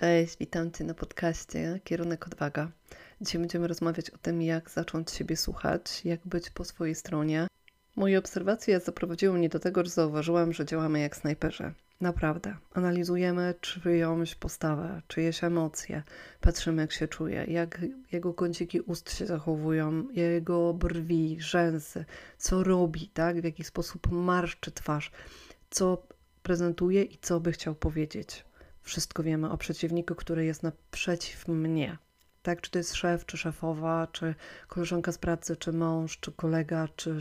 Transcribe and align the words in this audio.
Cześć, 0.00 0.36
witam 0.38 0.72
Cię 0.72 0.84
na 0.84 0.94
podcaście 0.94 1.80
Kierunek 1.84 2.26
Odwaga. 2.26 2.70
Dzisiaj 3.20 3.40
będziemy 3.40 3.68
rozmawiać 3.68 4.10
o 4.10 4.18
tym, 4.18 4.42
jak 4.42 4.70
zacząć 4.70 5.10
siebie 5.10 5.36
słuchać, 5.36 6.04
jak 6.04 6.20
być 6.26 6.50
po 6.50 6.64
swojej 6.64 6.94
stronie. 6.94 7.46
Moje 7.96 8.18
obserwacje 8.18 8.80
zaprowadziły 8.80 9.38
mnie 9.38 9.48
do 9.48 9.58
tego, 9.58 9.84
że 9.84 9.90
zauważyłam, 9.90 10.52
że 10.52 10.64
działamy 10.66 11.00
jak 11.00 11.16
snajperzy. 11.16 11.72
Naprawdę. 12.00 12.56
Analizujemy 12.72 13.54
czyjąś 13.60 14.34
postawę, 14.34 15.02
czyjeś 15.08 15.44
emocje, 15.44 16.02
patrzymy 16.40 16.82
jak 16.82 16.92
się 16.92 17.08
czuje, 17.08 17.44
jak 17.44 17.80
jego 18.12 18.34
kąciki 18.34 18.80
ust 18.80 19.16
się 19.16 19.26
zachowują, 19.26 20.08
jego 20.10 20.74
brwi, 20.74 21.36
rzęsy, 21.40 22.04
co 22.38 22.64
robi, 22.64 23.08
tak? 23.08 23.40
w 23.40 23.44
jaki 23.44 23.64
sposób 23.64 24.10
marszczy 24.10 24.72
twarz, 24.72 25.10
co 25.70 26.02
prezentuje 26.42 27.02
i 27.02 27.18
co 27.22 27.40
by 27.40 27.52
chciał 27.52 27.74
powiedzieć. 27.74 28.47
Wszystko 28.88 29.22
wiemy 29.22 29.50
o 29.50 29.58
przeciwniku, 29.58 30.14
który 30.14 30.44
jest 30.44 30.62
naprzeciw 30.62 31.48
mnie. 31.48 31.98
Tak, 32.42 32.60
czy 32.60 32.70
to 32.70 32.78
jest 32.78 32.94
szef, 32.94 33.26
czy 33.26 33.36
szefowa, 33.36 34.06
czy 34.12 34.34
koleżanka 34.68 35.12
z 35.12 35.18
pracy, 35.18 35.56
czy 35.56 35.72
mąż, 35.72 36.20
czy 36.20 36.32
kolega, 36.32 36.88
czy 36.96 37.18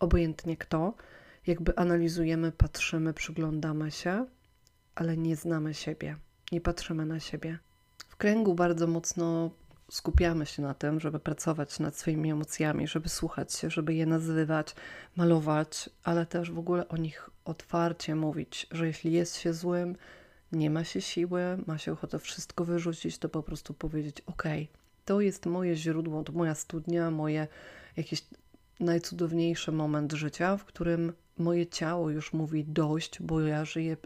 obojętnie 0.00 0.56
kto. 0.56 0.94
Jakby 1.46 1.76
analizujemy, 1.76 2.52
patrzymy, 2.52 3.14
przyglądamy 3.14 3.90
się, 3.90 4.26
ale 4.94 5.16
nie 5.16 5.36
znamy 5.36 5.74
siebie, 5.74 6.16
nie 6.52 6.60
patrzymy 6.60 7.06
na 7.06 7.20
siebie. 7.20 7.58
W 8.08 8.16
kręgu 8.16 8.54
bardzo 8.54 8.86
mocno 8.86 9.50
skupiamy 9.90 10.46
się 10.46 10.62
na 10.62 10.74
tym, 10.74 11.00
żeby 11.00 11.20
pracować 11.20 11.78
nad 11.78 11.96
swoimi 11.96 12.30
emocjami, 12.30 12.88
żeby 12.88 13.08
słuchać 13.08 13.54
się, 13.54 13.70
żeby 13.70 13.94
je 13.94 14.06
nazywać, 14.06 14.74
malować, 15.16 15.90
ale 16.04 16.26
też 16.26 16.50
w 16.50 16.58
ogóle 16.58 16.88
o 16.88 16.96
nich 16.96 17.30
otwarcie 17.44 18.14
mówić, 18.14 18.66
że 18.70 18.86
jeśli 18.86 19.12
jest 19.12 19.36
się 19.36 19.54
złym, 19.54 19.96
nie 20.52 20.70
ma 20.70 20.84
się 20.84 21.00
siły, 21.00 21.42
ma 21.66 21.78
się 21.78 21.92
ochotę 21.92 22.18
wszystko 22.18 22.64
wyrzucić, 22.64 23.18
to 23.18 23.28
po 23.28 23.42
prostu 23.42 23.74
powiedzieć: 23.74 24.22
OK, 24.26 24.42
to 25.04 25.20
jest 25.20 25.46
moje 25.46 25.76
źródło, 25.76 26.24
to 26.24 26.32
moja 26.32 26.54
studnia, 26.54 27.10
moje 27.10 27.48
jakiś 27.96 28.24
najcudowniejszy 28.80 29.72
moment 29.72 30.12
życia, 30.12 30.56
w 30.56 30.64
którym 30.64 31.12
moje 31.38 31.66
ciało 31.66 32.10
już 32.10 32.32
mówi 32.32 32.64
dość, 32.64 33.22
bo 33.22 33.40
ja 33.40 33.64
żyję 33.64 33.96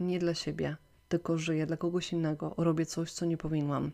nie 0.00 0.18
dla 0.18 0.34
siebie, 0.34 0.76
tylko 1.08 1.38
żyję 1.38 1.66
dla 1.66 1.76
kogoś 1.76 2.12
innego, 2.12 2.54
robię 2.56 2.86
coś, 2.86 3.12
co 3.12 3.26
nie 3.26 3.36
powinnam. 3.36 3.92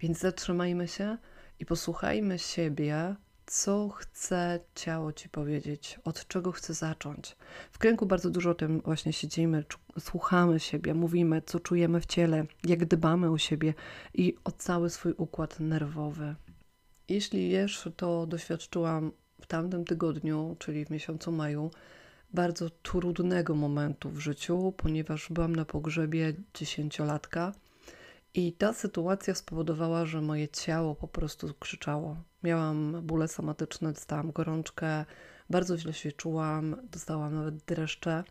Więc 0.00 0.18
zatrzymajmy 0.18 0.88
się 0.88 1.18
i 1.60 1.66
posłuchajmy 1.66 2.38
siebie, 2.38 3.14
co 3.46 3.88
chce 3.88 4.60
ciało 4.74 5.12
ci 5.12 5.28
powiedzieć, 5.28 6.00
od 6.04 6.26
czego 6.26 6.52
chce 6.52 6.74
zacząć. 6.74 7.36
W 7.72 7.78
kręgu 7.78 8.06
bardzo 8.06 8.30
dużo 8.30 8.50
o 8.50 8.54
tym 8.54 8.80
właśnie 8.80 9.12
siedzimy, 9.12 9.64
słuchamy 9.98 10.60
siebie, 10.60 10.94
mówimy, 10.94 11.42
co 11.46 11.60
czujemy 11.60 12.00
w 12.00 12.06
ciele, 12.06 12.46
jak 12.64 12.84
dbamy 12.84 13.30
o 13.30 13.38
siebie 13.38 13.74
i 14.14 14.36
o 14.44 14.50
cały 14.50 14.90
swój 14.90 15.14
układ 15.16 15.60
nerwowy. 15.60 16.34
Jeśli 17.08 17.50
wiesz, 17.50 17.88
to 17.96 18.26
doświadczyłam 18.26 19.12
w 19.40 19.46
tamtym 19.46 19.84
tygodniu, 19.84 20.56
czyli 20.58 20.84
w 20.84 20.90
miesiącu 20.90 21.32
maju, 21.32 21.70
bardzo 22.32 22.70
trudnego 22.70 23.54
momentu 23.54 24.10
w 24.10 24.18
życiu, 24.18 24.74
ponieważ 24.76 25.28
byłam 25.30 25.56
na 25.56 25.64
pogrzebie 25.64 26.34
dziesięciolatka 26.54 27.52
i 28.34 28.52
ta 28.52 28.72
sytuacja 28.72 29.34
spowodowała, 29.34 30.06
że 30.06 30.20
moje 30.20 30.48
ciało 30.48 30.94
po 30.94 31.08
prostu 31.08 31.54
krzyczało. 31.60 32.16
Miałam 32.42 33.00
bóle 33.02 33.28
somatyczne, 33.28 33.92
dostałam 33.92 34.32
gorączkę, 34.32 35.04
bardzo 35.50 35.78
źle 35.78 35.92
się 35.92 36.12
czułam, 36.12 36.76
dostałam 36.90 37.34
nawet 37.34 37.56
dreszcze. 37.56 38.24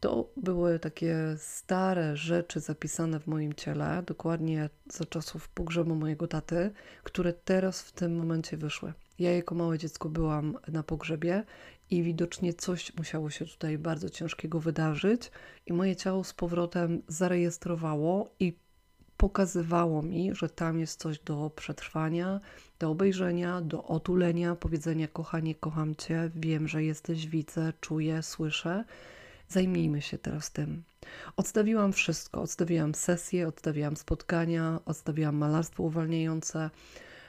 To 0.00 0.30
były 0.36 0.78
takie 0.78 1.16
stare 1.38 2.16
rzeczy 2.16 2.60
zapisane 2.60 3.20
w 3.20 3.26
moim 3.26 3.52
ciele, 3.52 4.02
dokładnie 4.06 4.70
za 4.90 5.04
czasów 5.04 5.48
pogrzebu 5.48 5.94
mojego 5.94 6.26
taty, 6.26 6.70
które 7.02 7.32
teraz 7.32 7.82
w 7.82 7.92
tym 7.92 8.16
momencie 8.16 8.56
wyszły. 8.56 8.92
Ja 9.18 9.36
jako 9.36 9.54
małe 9.54 9.78
dziecko 9.78 10.08
byłam 10.08 10.58
na 10.68 10.82
pogrzebie 10.82 11.44
i 11.90 12.02
widocznie 12.02 12.54
coś 12.54 12.96
musiało 12.96 13.30
się 13.30 13.44
tutaj 13.46 13.78
bardzo 13.78 14.10
ciężkiego 14.10 14.60
wydarzyć 14.60 15.30
i 15.66 15.72
moje 15.72 15.96
ciało 15.96 16.24
z 16.24 16.32
powrotem 16.32 17.02
zarejestrowało 17.08 18.34
i 18.40 18.63
pokazywało 19.16 20.02
mi, 20.02 20.34
że 20.34 20.48
tam 20.48 20.78
jest 20.78 21.00
coś 21.00 21.18
do 21.18 21.50
przetrwania, 21.56 22.40
do 22.78 22.90
obejrzenia, 22.90 23.60
do 23.60 23.84
otulenia, 23.84 24.54
powiedzenia: 24.54 25.08
Kochanie, 25.08 25.54
kocham 25.54 25.94
cię, 25.94 26.30
wiem, 26.34 26.68
że 26.68 26.84
jesteś, 26.84 27.26
widzę, 27.26 27.72
czuję, 27.80 28.22
słyszę. 28.22 28.84
Zajmijmy 29.48 30.02
się 30.02 30.18
teraz 30.18 30.50
tym. 30.50 30.82
Odstawiłam 31.36 31.92
wszystko. 31.92 32.42
Odstawiłam 32.42 32.94
sesje, 32.94 33.48
odstawiłam 33.48 33.96
spotkania, 33.96 34.80
odstawiłam 34.84 35.36
malarstwo 35.36 35.82
uwalniające, 35.82 36.70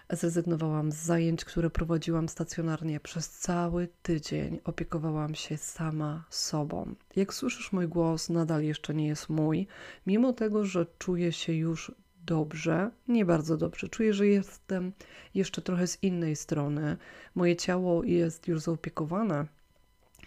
Zrezygnowałam 0.09 0.91
z 0.91 0.95
zajęć, 0.95 1.45
które 1.45 1.69
prowadziłam 1.69 2.29
stacjonarnie. 2.29 2.99
Przez 2.99 3.29
cały 3.29 3.87
tydzień 4.01 4.59
opiekowałam 4.63 5.35
się 5.35 5.57
sama 5.57 6.25
sobą. 6.29 6.95
Jak 7.15 7.33
słyszysz, 7.33 7.71
mój 7.71 7.87
głos 7.87 8.29
nadal 8.29 8.63
jeszcze 8.63 8.93
nie 8.93 9.07
jest 9.07 9.29
mój, 9.29 9.67
mimo 10.07 10.33
tego, 10.33 10.65
że 10.65 10.85
czuję 10.99 11.31
się 11.31 11.53
już 11.53 11.91
dobrze, 12.25 12.91
nie 13.07 13.25
bardzo 13.25 13.57
dobrze. 13.57 13.89
Czuję, 13.89 14.13
że 14.13 14.27
jestem 14.27 14.91
jeszcze 15.33 15.61
trochę 15.61 15.87
z 15.87 16.03
innej 16.03 16.35
strony. 16.35 16.97
Moje 17.35 17.55
ciało 17.55 18.03
jest 18.03 18.47
już 18.47 18.61
zaopiekowane 18.61 19.45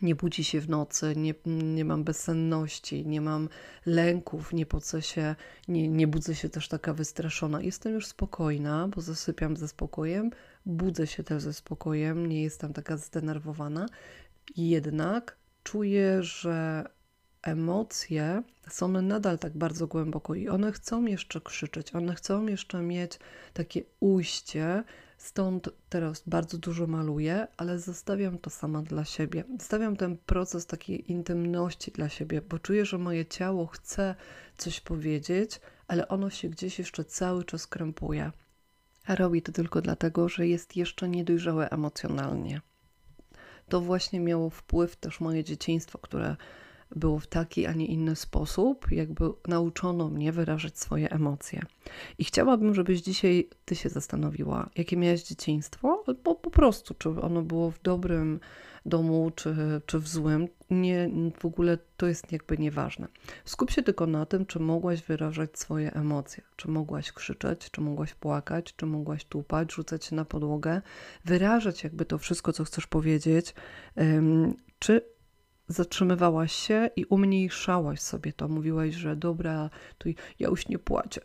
nie 0.03 0.15
budzi 0.15 0.45
się 0.45 0.61
w 0.61 0.69
nocy, 0.69 1.15
nie, 1.17 1.35
nie 1.47 1.85
mam 1.85 2.05
bezsenności, 2.05 3.07
nie 3.07 3.21
mam 3.21 3.49
lęków, 3.87 4.53
nie 4.53 4.67
pocę 4.67 5.03
się, 5.03 5.35
nie, 5.69 5.89
nie 5.89 6.07
budzę 6.07 6.35
się 6.35 6.49
też 6.49 6.69
taka 6.69 6.95
wystraszona. 6.95 7.61
Jestem 7.61 7.93
już 7.93 8.07
spokojna, 8.07 8.89
bo 8.89 9.01
zasypiam 9.01 9.57
ze 9.57 9.69
spokojem, 9.69 10.31
budzę 10.67 11.07
się 11.07 11.25
też 11.25 11.43
ze 11.43 11.53
spokojem, 11.53 12.27
nie 12.27 12.43
jestem 12.43 12.73
taka 12.73 12.97
zdenerwowana. 12.97 13.87
Jednak 14.57 15.37
czuję, 15.65 16.23
że 16.23 16.85
emocje 17.43 18.43
są 18.71 18.89
nadal 18.89 19.39
tak 19.39 19.57
bardzo 19.57 19.87
głęboko 19.87 20.35
i 20.35 20.49
one 20.49 20.73
chcą 20.73 21.05
jeszcze 21.05 21.41
krzyczeć, 21.41 21.95
one 21.95 22.15
chcą 22.15 22.47
jeszcze 22.47 22.83
mieć 22.83 23.19
takie 23.53 23.83
ujście, 24.01 24.85
Stąd 25.19 25.69
teraz 25.89 26.23
bardzo 26.27 26.59
dużo 26.59 26.87
maluję, 26.87 27.47
ale 27.57 27.79
zostawiam 27.79 28.39
to 28.39 28.51
sama 28.51 28.83
dla 28.83 29.05
siebie. 29.05 29.45
Zostawiam 29.59 29.97
ten 29.97 30.17
proces 30.17 30.67
takiej 30.67 31.13
intymności 31.13 31.91
dla 31.91 32.09
siebie, 32.09 32.43
bo 32.43 32.59
czuję, 32.59 32.85
że 32.85 32.99
moje 32.99 33.27
ciało 33.27 33.67
chce 33.67 34.15
coś 34.57 34.81
powiedzieć, 34.81 35.61
ale 35.89 36.09
ono 36.09 36.31
się 36.31 36.49
gdzieś 36.49 36.79
jeszcze 36.79 37.05
cały 37.05 37.45
czas 37.45 37.67
krępuje. 37.67 38.33
A 39.07 39.15
robi 39.15 39.43
to 39.43 39.53
tylko 39.53 39.83
dlatego, 39.83 40.29
że 40.29 40.47
jest 40.47 40.77
jeszcze 40.77 41.09
niedojrzałe 41.09 41.71
emocjonalnie. 41.71 42.61
To 43.69 43.81
właśnie 43.81 44.21
miało 44.21 44.51
wpływ 44.51 44.97
też 44.97 45.21
moje 45.21 45.45
dzieciństwo, 45.45 45.99
które 45.99 46.37
było 46.97 47.19
w 47.19 47.27
taki, 47.27 47.67
a 47.67 47.73
nie 47.73 47.87
inny 47.87 48.17
sposób, 48.17 48.91
jakby 48.91 49.25
nauczono 49.49 50.09
mnie 50.09 50.33
wyrażać 50.33 50.79
swoje 50.79 51.11
emocje. 51.11 51.63
I 52.19 52.25
chciałabym, 52.25 52.75
żebyś 52.75 53.01
dzisiaj 53.01 53.49
ty 53.65 53.77
się 53.77 53.89
zastanowiła, 53.89 54.71
jakie 54.77 54.97
miałeś 54.97 55.23
dzieciństwo, 55.23 56.05
albo 56.07 56.35
po 56.35 56.51
prostu, 56.51 56.95
czy 56.95 57.09
ono 57.09 57.43
było 57.43 57.71
w 57.71 57.83
dobrym 57.83 58.41
domu, 58.87 59.33
czy, 59.35 59.57
czy 59.87 59.99
w 59.99 60.09
złym. 60.09 60.49
Nie, 60.71 61.11
w 61.39 61.45
ogóle 61.45 61.79
to 61.97 62.07
jest 62.07 62.33
jakby 62.33 62.59
nieważne. 62.59 63.09
Skup 63.45 63.71
się 63.71 63.83
tylko 63.83 64.07
na 64.07 64.27
tym, 64.27 64.47
czy 64.47 64.59
mogłaś 64.61 65.03
wyrażać 65.03 65.59
swoje 65.59 65.93
emocje, 65.93 66.43
czy 66.57 66.71
mogłaś 66.71 67.13
krzyczeć, 67.13 67.71
czy 67.71 67.81
mogłaś 67.81 68.15
płakać, 68.15 68.77
czy 68.77 68.87
mogłaś 68.87 69.25
tupać, 69.25 69.73
rzucać 69.73 70.05
się 70.05 70.17
na 70.17 70.25
podłogę, 70.25 70.83
wyrażać 71.25 71.85
jakby 71.85 72.05
to 72.05 72.19
wszystko, 72.19 72.53
co 72.53 72.65
chcesz 72.65 72.87
powiedzieć, 72.87 73.55
czy 74.79 75.18
zatrzymywałaś 75.69 76.53
się 76.53 76.91
i 76.97 77.05
umniejszałaś 77.05 78.01
sobie 78.01 78.33
to. 78.33 78.49
Mówiłaś, 78.49 78.95
że 78.95 79.17
dobra, 79.17 79.71
to 79.99 80.09
ja 80.39 80.49
już 80.49 80.69
nie 80.69 80.79
płaczę, 80.79 81.21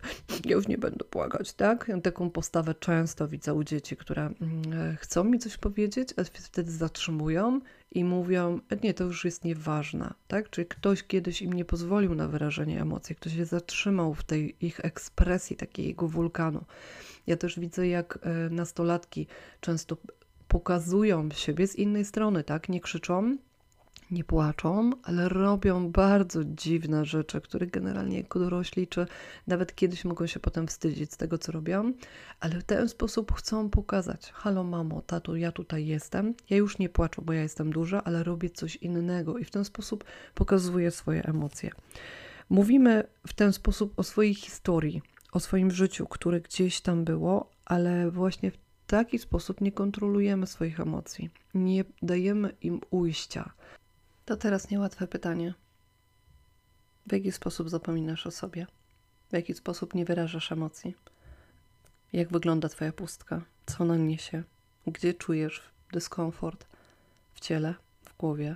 ja 0.45 0.55
już 0.55 0.67
nie 0.67 0.77
będę 0.77 1.05
płakać, 1.05 1.53
tak? 1.53 1.91
Taką 2.03 2.29
postawę 2.29 2.75
często 2.75 3.27
widzę 3.27 3.53
u 3.53 3.63
dzieci, 3.63 3.97
które 3.97 4.21
mm, 4.21 4.95
chcą 4.97 5.23
mi 5.23 5.39
coś 5.39 5.57
powiedzieć, 5.57 6.09
a 6.17 6.23
wtedy 6.23 6.71
zatrzymują 6.71 7.59
i 7.91 8.03
mówią, 8.03 8.59
nie, 8.83 8.93
to 8.93 9.03
już 9.03 9.25
jest 9.25 9.43
nieważne, 9.43 10.13
tak? 10.27 10.49
Czyli 10.49 10.67
ktoś 10.67 11.03
kiedyś 11.03 11.41
im 11.41 11.53
nie 11.53 11.65
pozwolił 11.65 12.15
na 12.15 12.27
wyrażenie 12.27 12.81
emocji, 12.81 13.15
ktoś 13.15 13.35
się 13.35 13.45
zatrzymał 13.45 14.13
w 14.13 14.23
tej 14.23 14.65
ich 14.65 14.85
ekspresji 14.85 15.55
takiego 15.55 16.07
wulkanu. 16.07 16.65
Ja 17.27 17.37
też 17.37 17.59
widzę, 17.59 17.87
jak 17.87 18.19
e, 18.21 18.49
nastolatki 18.49 19.27
często 19.59 19.97
pokazują 20.47 21.29
siebie 21.31 21.67
z 21.67 21.75
innej 21.75 22.05
strony, 22.05 22.43
tak? 22.43 22.69
Nie 22.69 22.81
krzyczą, 22.81 23.37
nie 24.13 24.23
płaczą, 24.23 24.91
ale 25.03 25.29
robią 25.29 25.91
bardzo 25.91 26.43
dziwne 26.43 27.05
rzeczy, 27.05 27.41
które 27.41 27.67
generalnie 27.67 28.17
jako 28.17 28.39
dorośli, 28.39 28.87
czy 28.87 29.05
nawet 29.47 29.75
kiedyś 29.75 30.05
mogą 30.05 30.27
się 30.27 30.39
potem 30.39 30.67
wstydzić 30.67 31.13
z 31.13 31.17
tego, 31.17 31.37
co 31.37 31.51
robią, 31.51 31.93
ale 32.39 32.59
w 32.59 32.63
ten 32.63 32.89
sposób 32.89 33.33
chcą 33.33 33.69
pokazać: 33.69 34.31
Halo, 34.31 34.63
mamo, 34.63 35.01
tato, 35.01 35.35
ja 35.35 35.51
tutaj 35.51 35.85
jestem. 35.85 36.33
Ja 36.49 36.57
już 36.57 36.79
nie 36.79 36.89
płaczę, 36.89 37.21
bo 37.21 37.33
ja 37.33 37.41
jestem 37.41 37.73
duża, 37.73 38.03
ale 38.03 38.23
robię 38.23 38.49
coś 38.49 38.75
innego 38.75 39.37
i 39.37 39.45
w 39.45 39.51
ten 39.51 39.65
sposób 39.65 40.03
pokazuję 40.35 40.91
swoje 40.91 41.23
emocje. 41.23 41.71
Mówimy 42.49 43.03
w 43.27 43.33
ten 43.33 43.53
sposób 43.53 43.93
o 43.99 44.03
swojej 44.03 44.33
historii, 44.33 45.01
o 45.31 45.39
swoim 45.39 45.71
życiu, 45.71 46.07
które 46.07 46.41
gdzieś 46.41 46.81
tam 46.81 47.03
było, 47.03 47.49
ale 47.65 48.11
właśnie 48.11 48.51
w 48.51 48.57
taki 48.87 49.19
sposób 49.19 49.61
nie 49.61 49.71
kontrolujemy 49.71 50.47
swoich 50.47 50.79
emocji, 50.79 51.29
nie 51.53 51.83
dajemy 52.01 52.53
im 52.61 52.81
ujścia. 52.89 53.53
To 54.25 54.37
teraz 54.37 54.69
niełatwe 54.69 55.07
pytanie. 55.07 55.53
W 57.07 57.11
jaki 57.11 57.31
sposób 57.31 57.69
zapominasz 57.69 58.27
o 58.27 58.31
sobie? 58.31 58.67
W 59.29 59.33
jaki 59.33 59.53
sposób 59.53 59.93
nie 59.93 60.05
wyrażasz 60.05 60.51
emocji? 60.51 60.95
Jak 62.13 62.29
wygląda 62.29 62.69
Twoja 62.69 62.91
pustka? 62.91 63.41
Co 63.65 63.83
ona 63.83 63.97
niesie? 63.97 64.43
Gdzie 64.87 65.13
czujesz 65.13 65.61
dyskomfort 65.91 66.67
w 67.33 67.39
ciele, 67.39 67.75
w 68.01 68.17
głowie? 68.17 68.55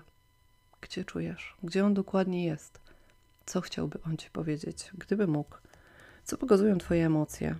Gdzie 0.82 1.06
czujesz? 1.06 1.56
Gdzie 1.64 1.86
on 1.86 1.94
dokładnie 1.94 2.46
jest? 2.46 2.80
Co 3.46 3.62
chciałby 3.62 4.00
on 4.06 4.18
Ci 4.18 4.30
powiedzieć, 4.30 4.92
gdyby 4.94 5.28
mógł? 5.28 5.58
Co 6.24 6.38
pokazują 6.38 6.78
Twoje 6.78 7.06
emocje? 7.06 7.56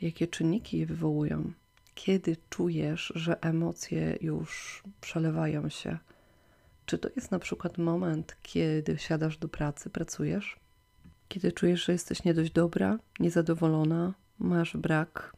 Jakie 0.00 0.26
czynniki 0.26 0.78
je 0.78 0.86
wywołują? 0.86 1.52
Kiedy 1.94 2.36
czujesz, 2.50 3.12
że 3.14 3.42
emocje 3.42 4.18
już 4.20 4.82
przelewają 5.00 5.68
się? 5.68 5.98
Czy 6.86 6.98
to 6.98 7.08
jest 7.16 7.30
na 7.30 7.38
przykład 7.38 7.78
moment, 7.78 8.36
kiedy 8.42 8.98
siadasz 8.98 9.38
do 9.38 9.48
pracy, 9.48 9.90
pracujesz? 9.90 10.56
Kiedy 11.28 11.52
czujesz, 11.52 11.84
że 11.84 11.92
jesteś 11.92 12.24
nie 12.24 12.34
dość 12.34 12.50
dobra, 12.52 12.98
niezadowolona, 13.20 14.14
masz 14.38 14.76
brak, 14.76 15.36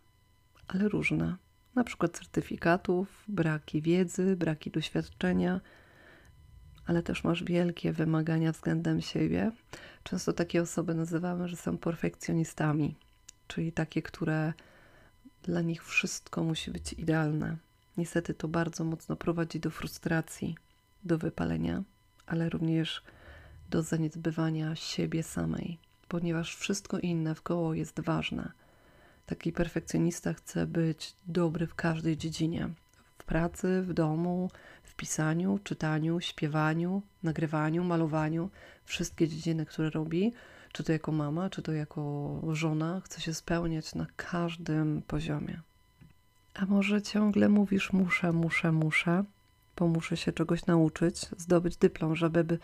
ale 0.69 0.89
różne, 0.89 1.37
na 1.75 1.85
przykład 1.85 2.19
certyfikatów, 2.19 3.25
braki 3.29 3.83
wiedzy, 3.83 4.37
braki 4.37 4.71
doświadczenia, 4.71 5.61
ale 6.87 7.03
też 7.03 7.25
masz 7.25 7.45
wielkie 7.45 7.93
wymagania 7.93 8.53
względem 8.53 9.01
siebie. 9.01 9.53
Często 10.03 10.33
takie 10.33 10.63
osoby 10.63 10.95
nazywamy, 10.95 11.49
że 11.49 11.57
są 11.57 11.79
perfekcjonistami, 11.79 12.95
czyli 13.47 13.73
takie, 13.73 14.03
które 14.03 14.53
dla 15.43 15.61
nich 15.61 15.85
wszystko 15.85 16.45
musi 16.45 16.71
być 16.71 16.93
idealne. 16.93 17.57
Niestety 17.97 18.35
to 18.35 18.49
bardzo 18.49 18.85
mocno 18.85 19.17
prowadzi 19.17 19.61
do 19.61 19.71
frustracji, 19.71 20.57
do 21.05 21.19
wypalenia, 21.19 21.83
ale 22.27 22.49
również 22.49 23.03
do 23.71 23.83
zaniedbywania 23.83 24.77
siebie 24.77 25.23
samej, 25.23 25.79
ponieważ 26.09 26.57
wszystko 26.57 26.99
inne 26.99 27.35
w 27.35 27.43
koło 27.43 27.75
jest 27.75 28.01
ważne. 28.01 28.53
Taki 29.27 29.53
perfekcjonista 29.53 30.33
chce 30.33 30.67
być 30.67 31.15
dobry 31.27 31.67
w 31.67 31.75
każdej 31.75 32.17
dziedzinie. 32.17 32.69
W 33.19 33.25
pracy, 33.25 33.83
w 33.83 33.93
domu, 33.93 34.51
w 34.83 34.95
pisaniu, 34.95 35.59
czytaniu, 35.65 36.21
śpiewaniu, 36.21 37.03
nagrywaniu, 37.23 37.85
malowaniu. 37.85 38.51
Wszystkie 38.85 39.29
dziedziny, 39.29 39.67
które 39.67 39.91
robi, 39.91 40.33
czy 40.73 40.85
to 40.85 40.93
jako 40.93 41.13
mama, 41.13 41.51
czy 41.51 41.63
to 41.63 41.73
jako 41.73 42.41
żona, 42.53 43.01
chce 43.05 43.21
się 43.21 43.35
spełniać 43.35 43.95
na 43.95 44.07
każdym 44.17 45.03
poziomie. 45.03 45.61
A 46.55 46.67
może 46.67 47.03
ciągle 47.03 47.49
mówisz 47.49 47.93
muszę, 47.93 48.33
muszę, 48.33 48.73
muszę, 48.73 49.25
bo 49.77 49.89
muszę 49.89 50.17
się 50.17 50.33
czegoś 50.33 50.67
nauczyć, 50.67 51.27
zdobyć 51.37 51.77
dyplom, 51.77 52.17
żeby 52.17 52.59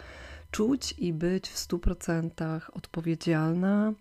czuć 0.51 0.95
i 0.99 1.13
być 1.13 1.49
w 1.49 1.59
stu 1.59 1.79
procentach 1.79 2.77
odpowiedzialna, 2.77 3.93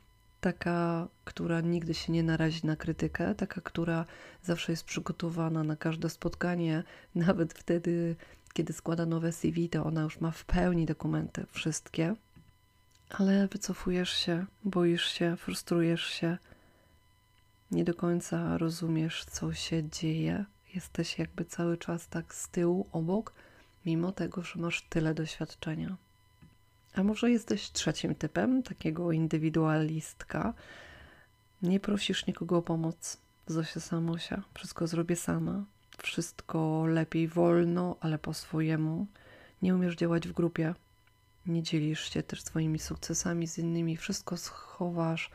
taka, 0.41 1.07
która 1.25 1.61
nigdy 1.61 1.93
się 1.93 2.11
nie 2.13 2.23
narazi 2.23 2.67
na 2.67 2.75
krytykę, 2.75 3.35
taka, 3.35 3.61
która 3.61 4.05
zawsze 4.43 4.71
jest 4.71 4.83
przygotowana 4.83 5.63
na 5.63 5.75
każde 5.75 6.09
spotkanie, 6.09 6.83
nawet 7.15 7.53
wtedy, 7.53 8.15
kiedy 8.53 8.73
składa 8.73 9.05
nowe 9.05 9.31
CV, 9.31 9.69
to 9.69 9.85
ona 9.85 10.01
już 10.01 10.21
ma 10.21 10.31
w 10.31 10.45
pełni 10.45 10.85
dokumenty, 10.85 11.45
wszystkie, 11.51 12.15
ale 13.09 13.47
wycofujesz 13.47 14.13
się, 14.13 14.45
boisz 14.63 15.05
się, 15.05 15.35
frustrujesz 15.37 16.05
się, 16.05 16.37
nie 17.71 17.83
do 17.83 17.93
końca 17.93 18.57
rozumiesz, 18.57 19.25
co 19.25 19.53
się 19.53 19.89
dzieje. 19.89 20.45
Jesteś 20.75 21.19
jakby 21.19 21.45
cały 21.45 21.77
czas 21.77 22.07
tak 22.07 22.35
z 22.35 22.49
tyłu, 22.49 22.87
obok, 22.91 23.33
mimo 23.85 24.11
tego, 24.11 24.43
że 24.43 24.59
masz 24.59 24.81
tyle 24.81 25.13
doświadczenia. 25.13 25.97
A 26.95 27.03
może 27.03 27.31
jesteś 27.31 27.71
trzecim 27.71 28.15
typem, 28.15 28.63
takiego 28.63 29.11
indywidualistka. 29.11 30.53
Nie 31.61 31.79
prosisz 31.79 32.27
nikogo 32.27 32.57
o 32.57 32.61
pomoc. 32.61 33.17
Zosia 33.47 33.79
Samosia. 33.79 34.43
Wszystko 34.53 34.87
zrobię 34.87 35.15
sama. 35.15 35.63
Wszystko 35.97 36.85
lepiej 36.85 37.27
wolno, 37.27 37.97
ale 37.99 38.17
po 38.17 38.33
swojemu. 38.33 39.07
Nie 39.61 39.75
umiesz 39.75 39.95
działać 39.95 40.27
w 40.27 40.33
grupie. 40.33 40.75
Nie 41.45 41.63
dzielisz 41.63 42.13
się 42.13 42.23
też 42.23 42.43
swoimi 42.43 42.79
sukcesami 42.79 43.47
z 43.47 43.57
innymi. 43.57 43.97
Wszystko 43.97 44.37
schowasz 44.37 45.31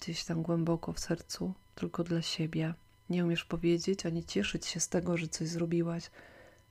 gdzieś 0.00 0.24
tam 0.24 0.42
głęboko 0.42 0.92
w 0.92 1.00
sercu, 1.00 1.54
tylko 1.74 2.04
dla 2.04 2.22
siebie. 2.22 2.74
Nie 3.10 3.24
umiesz 3.24 3.44
powiedzieć 3.44 4.06
ani 4.06 4.24
cieszyć 4.24 4.66
się 4.66 4.80
z 4.80 4.88
tego, 4.88 5.16
że 5.16 5.28
coś 5.28 5.48
zrobiłaś, 5.48 6.10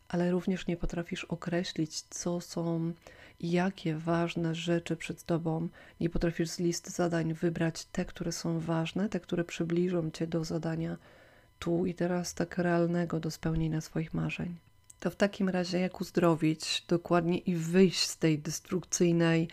ale 0.07 0.31
również 0.31 0.67
nie 0.67 0.77
potrafisz 0.77 1.23
określić, 1.25 2.01
co 2.01 2.41
są 2.41 2.93
jakie 3.39 3.95
ważne 3.95 4.55
rzeczy 4.55 4.95
przed 4.95 5.23
Tobą. 5.23 5.67
Nie 5.99 6.09
potrafisz 6.09 6.49
z 6.49 6.59
listy 6.59 6.91
zadań 6.91 7.33
wybrać 7.33 7.85
te, 7.85 8.05
które 8.05 8.31
są 8.31 8.59
ważne, 8.59 9.09
te, 9.09 9.19
które 9.19 9.43
przybliżą 9.43 10.11
Cię 10.11 10.27
do 10.27 10.43
zadania 10.43 10.97
tu 11.59 11.85
i 11.85 11.93
teraz 11.93 12.33
tak 12.33 12.57
realnego 12.57 13.19
do 13.19 13.31
spełnienia 13.31 13.81
swoich 13.81 14.13
marzeń. 14.13 14.55
To 14.99 15.09
w 15.09 15.15
takim 15.15 15.49
razie 15.49 15.79
jak 15.79 16.01
uzdrowić 16.01 16.85
dokładnie 16.87 17.37
i 17.37 17.55
wyjść 17.55 18.07
z 18.07 18.17
tej 18.17 18.39
destrukcyjnej 18.39 19.47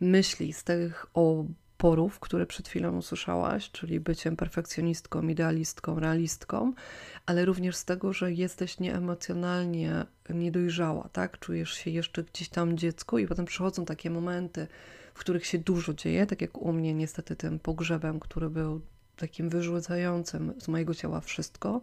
myśli, 0.00 0.52
z 0.52 0.64
tych 0.64 1.06
o 1.14 1.44
porów, 1.76 2.20
które 2.20 2.46
przed 2.46 2.68
chwilą 2.68 2.96
usłyszałaś, 2.96 3.70
czyli 3.70 4.00
byciem 4.00 4.36
perfekcjonistką, 4.36 5.28
idealistką, 5.28 6.00
realistką, 6.00 6.72
ale 7.26 7.44
również 7.44 7.76
z 7.76 7.84
tego, 7.84 8.12
że 8.12 8.32
jesteś 8.32 8.80
nieemocjonalnie 8.80 10.06
niedojrzała, 10.30 11.08
tak? 11.12 11.38
Czujesz 11.38 11.72
się 11.72 11.90
jeszcze 11.90 12.24
gdzieś 12.24 12.48
tam 12.48 12.78
dziecko 12.78 13.18
i 13.18 13.26
potem 13.26 13.44
przychodzą 13.44 13.84
takie 13.84 14.10
momenty, 14.10 14.66
w 15.14 15.18
których 15.18 15.46
się 15.46 15.58
dużo 15.58 15.94
dzieje, 15.94 16.26
tak 16.26 16.40
jak 16.40 16.58
u 16.58 16.72
mnie 16.72 16.94
niestety 16.94 17.36
tym 17.36 17.58
pogrzebem, 17.58 18.20
który 18.20 18.50
był 18.50 18.80
takim 19.16 19.48
wyrzucającym 19.48 20.52
z 20.58 20.68
mojego 20.68 20.94
ciała 20.94 21.20
wszystko, 21.20 21.80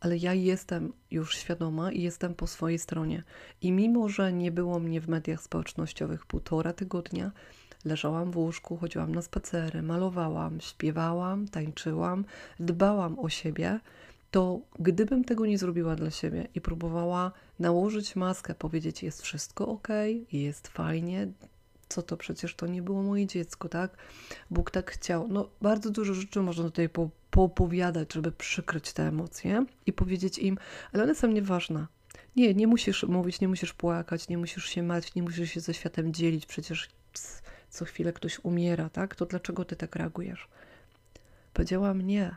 ale 0.00 0.16
ja 0.16 0.34
jestem 0.34 0.92
już 1.10 1.36
świadoma 1.36 1.92
i 1.92 2.02
jestem 2.02 2.34
po 2.34 2.46
swojej 2.46 2.78
stronie. 2.78 3.22
I 3.62 3.72
mimo, 3.72 4.08
że 4.08 4.32
nie 4.32 4.52
było 4.52 4.80
mnie 4.80 5.00
w 5.00 5.08
mediach 5.08 5.42
społecznościowych 5.42 6.26
półtora 6.26 6.72
tygodnia, 6.72 7.32
Leżałam 7.84 8.30
w 8.30 8.36
łóżku, 8.36 8.76
chodziłam 8.76 9.14
na 9.14 9.22
spacery, 9.22 9.82
malowałam, 9.82 10.60
śpiewałam, 10.60 11.48
tańczyłam, 11.48 12.24
dbałam 12.60 13.18
o 13.18 13.28
siebie, 13.28 13.80
to 14.30 14.60
gdybym 14.78 15.24
tego 15.24 15.46
nie 15.46 15.58
zrobiła 15.58 15.96
dla 15.96 16.10
siebie 16.10 16.48
i 16.54 16.60
próbowała 16.60 17.32
nałożyć 17.58 18.16
maskę, 18.16 18.54
powiedzieć 18.54 19.02
jest 19.02 19.22
wszystko 19.22 19.68
ok, 19.68 19.88
jest 20.32 20.68
fajnie, 20.68 21.28
co 21.88 22.02
to 22.02 22.16
przecież 22.16 22.54
to 22.54 22.66
nie 22.66 22.82
było 22.82 23.02
moje 23.02 23.26
dziecko, 23.26 23.68
tak? 23.68 23.96
Bóg 24.50 24.70
tak 24.70 24.90
chciał. 24.90 25.28
No, 25.28 25.48
bardzo 25.62 25.90
dużo 25.90 26.14
rzeczy 26.14 26.40
można 26.42 26.64
tutaj 26.64 26.88
po, 26.88 27.10
poopowiadać, 27.30 28.12
żeby 28.12 28.32
przykryć 28.32 28.92
te 28.92 29.08
emocje 29.08 29.64
i 29.86 29.92
powiedzieć 29.92 30.38
im, 30.38 30.58
ale 30.92 31.02
one 31.02 31.14
są 31.14 31.28
nieważne. 31.28 31.86
Nie, 32.36 32.54
nie 32.54 32.66
musisz 32.66 33.02
mówić, 33.02 33.40
nie 33.40 33.48
musisz 33.48 33.72
płakać, 33.72 34.28
nie 34.28 34.38
musisz 34.38 34.64
się 34.64 34.82
martwić, 34.82 35.14
nie 35.14 35.22
musisz 35.22 35.50
się 35.50 35.60
ze 35.60 35.74
światem 35.74 36.12
dzielić, 36.12 36.46
przecież 36.46 36.88
co 37.70 37.84
chwilę 37.84 38.12
ktoś 38.12 38.40
umiera, 38.42 38.88
tak? 38.88 39.14
To 39.14 39.26
dlaczego 39.26 39.64
ty 39.64 39.76
tak 39.76 39.96
reagujesz? 39.96 40.48
Powiedziałam 41.52 42.02
nie. 42.02 42.36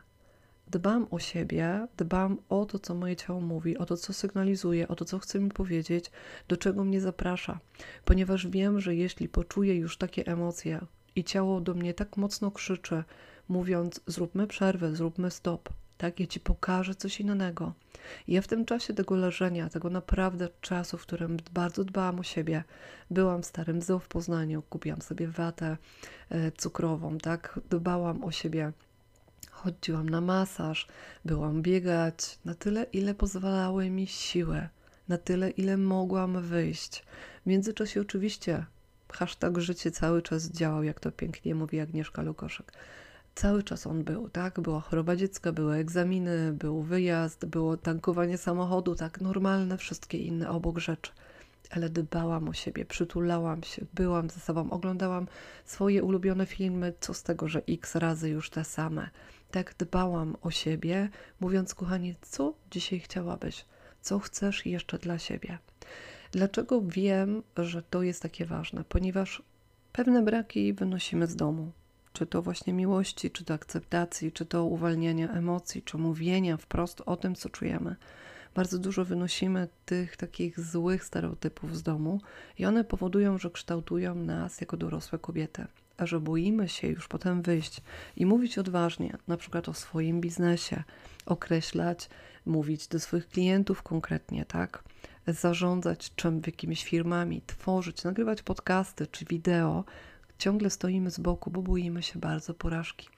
Dbam 0.67 1.07
o 1.11 1.19
siebie, 1.19 1.87
dbam 1.97 2.37
o 2.49 2.65
to, 2.65 2.79
co 2.79 2.95
moje 2.95 3.15
ciało 3.15 3.41
mówi, 3.41 3.77
o 3.77 3.85
to, 3.85 3.97
co 3.97 4.13
sygnalizuje, 4.13 4.87
o 4.87 4.95
to, 4.95 5.05
co 5.05 5.19
chce 5.19 5.39
mi 5.39 5.49
powiedzieć, 5.49 6.11
do 6.47 6.57
czego 6.57 6.83
mnie 6.83 7.01
zaprasza, 7.01 7.59
ponieważ 8.05 8.47
wiem, 8.47 8.79
że 8.79 8.95
jeśli 8.95 9.29
poczuję 9.29 9.75
już 9.75 9.97
takie 9.97 10.25
emocje 10.25 10.79
i 11.15 11.23
ciało 11.23 11.61
do 11.61 11.73
mnie 11.73 11.93
tak 11.93 12.17
mocno 12.17 12.51
krzyczy, 12.51 13.03
mówiąc: 13.49 14.01
zróbmy 14.07 14.47
przerwę, 14.47 14.95
zróbmy 14.95 15.31
stop, 15.31 15.69
tak? 16.03 16.19
Ja 16.19 16.27
ci 16.27 16.39
pokażę 16.39 16.95
coś 16.95 17.19
innego. 17.19 17.73
I 18.27 18.33
ja 18.33 18.41
w 18.41 18.47
tym 18.47 18.65
czasie 18.65 18.93
tego 18.93 19.15
leżenia, 19.15 19.69
tego 19.69 19.89
naprawdę 19.89 20.49
czasu, 20.61 20.97
w 20.97 21.01
którym 21.01 21.37
bardzo 21.53 21.83
dbałam 21.83 22.19
o 22.19 22.23
siebie, 22.23 22.63
byłam 23.11 23.41
w 23.43 23.45
starym 23.45 23.81
zoo 23.81 23.99
w 23.99 24.07
Poznaniu, 24.07 24.61
kupiłam 24.69 25.01
sobie 25.01 25.27
watę 25.27 25.77
e, 26.29 26.51
cukrową, 26.51 27.17
tak? 27.17 27.59
Dbałam 27.69 28.23
o 28.23 28.31
siebie. 28.31 28.71
Chodziłam 29.51 30.09
na 30.09 30.21
masaż, 30.21 30.87
byłam 31.25 31.61
biegać 31.61 32.39
na 32.45 32.55
tyle, 32.55 32.83
ile 32.83 33.13
pozwalały 33.13 33.89
mi 33.89 34.07
siły, 34.07 34.67
na 35.07 35.17
tyle, 35.17 35.49
ile 35.49 35.77
mogłam 35.77 36.41
wyjść. 36.41 37.03
W 37.43 37.49
międzyczasie 37.49 38.01
oczywiście 38.01 38.65
hashtag 39.11 39.57
życie 39.57 39.91
cały 39.91 40.21
czas 40.21 40.51
działał, 40.51 40.83
jak 40.83 40.99
to 40.99 41.11
pięknie 41.11 41.55
mówi 41.55 41.79
Agnieszka 41.79 42.21
Lukoszek 42.21 42.73
cały 43.35 43.63
czas 43.63 43.87
on 43.87 44.03
był, 44.03 44.29
tak? 44.29 44.59
Była 44.59 44.79
choroba 44.79 45.15
dziecka, 45.15 45.51
były 45.51 45.75
egzaminy, 45.75 46.53
był 46.53 46.81
wyjazd, 46.81 47.45
było 47.45 47.77
tankowanie 47.77 48.37
samochodu, 48.37 48.95
tak? 48.95 49.21
Normalne 49.21 49.77
wszystkie 49.77 50.17
inne 50.17 50.49
obok 50.49 50.79
rzeczy. 50.79 51.11
ale 51.71 51.89
dbałam 51.89 52.49
o 52.49 52.53
siebie, 52.53 52.85
przytulałam 52.85 53.63
się, 53.63 53.85
byłam 53.93 54.29
ze 54.29 54.39
sobą, 54.39 54.71
oglądałam 54.71 55.27
swoje 55.65 56.03
ulubione 56.03 56.45
filmy, 56.45 56.93
co 56.99 57.13
z 57.13 57.23
tego, 57.23 57.47
że 57.47 57.61
x 57.69 57.95
razy 57.95 58.29
już 58.29 58.49
te 58.49 58.63
same. 58.63 59.09
Tak 59.51 59.75
dbałam 59.79 60.35
o 60.41 60.51
siebie, 60.51 61.09
mówiąc, 61.39 61.75
kochanie, 61.75 62.15
co 62.21 62.53
dzisiaj 62.71 62.99
chciałabyś, 62.99 63.65
co 64.01 64.19
chcesz 64.19 64.65
jeszcze 64.65 64.97
dla 64.97 65.19
siebie. 65.19 65.57
Dlaczego 66.31 66.81
wiem, 66.81 67.43
że 67.57 67.83
to 67.83 68.03
jest 68.03 68.21
takie 68.21 68.45
ważne? 68.45 68.83
Ponieważ 68.89 69.43
pewne 69.91 70.21
braki 70.21 70.73
wynosimy 70.73 71.27
z 71.27 71.35
domu. 71.35 71.71
Czy 72.13 72.25
to 72.25 72.41
właśnie 72.41 72.73
miłości, 72.73 73.31
czy 73.31 73.45
to 73.45 73.53
akceptacji, 73.53 74.31
czy 74.31 74.45
to 74.45 74.65
uwalniania 74.65 75.29
emocji, 75.31 75.81
czy 75.81 75.97
mówienia 75.97 76.57
wprost 76.57 77.01
o 77.05 77.17
tym, 77.17 77.35
co 77.35 77.49
czujemy 77.49 77.95
bardzo 78.55 78.79
dużo 78.79 79.05
wynosimy 79.05 79.67
tych 79.85 80.17
takich 80.17 80.59
złych 80.59 81.03
stereotypów 81.03 81.77
z 81.77 81.83
domu 81.83 82.21
i 82.59 82.65
one 82.65 82.83
powodują, 82.83 83.37
że 83.37 83.51
kształtują 83.51 84.15
nas 84.15 84.61
jako 84.61 84.77
dorosłe 84.77 85.19
kobiety. 85.19 85.65
A 85.97 86.05
że 86.05 86.19
boimy 86.19 86.69
się 86.69 86.87
już 86.87 87.07
potem 87.07 87.41
wyjść 87.41 87.81
i 88.17 88.25
mówić 88.25 88.57
odważnie, 88.57 89.17
na 89.27 89.37
przykład 89.37 89.69
o 89.69 89.73
swoim 89.73 90.21
biznesie, 90.21 90.83
określać, 91.25 92.09
mówić 92.45 92.87
do 92.87 92.99
swoich 92.99 93.27
klientów 93.27 93.83
konkretnie, 93.83 94.45
tak? 94.45 94.83
Zarządzać 95.27 96.15
czym, 96.15 96.41
jakimiś 96.45 96.83
firmami, 96.83 97.41
tworzyć, 97.47 98.03
nagrywać 98.03 98.41
podcasty 98.41 99.07
czy 99.07 99.25
wideo, 99.25 99.83
ciągle 100.43 100.69
stoimy 100.69 101.11
z 101.11 101.19
boku, 101.19 101.51
bo 101.51 101.61
boimy 101.61 102.03
się 102.03 102.19
bardzo 102.19 102.53
porażki. 102.53 103.09